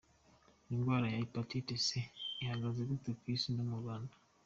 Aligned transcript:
Indwara 0.73 1.05
ya 1.09 1.19
‘Hepatite 1.21 1.73
C’ 1.85 1.87
ihagaze 2.43 2.81
gute 2.89 3.09
ku 3.19 3.23
Isi 3.35 3.49
no 3.55 3.63
mu 3.69 3.75
Rwanda?. 3.81 4.13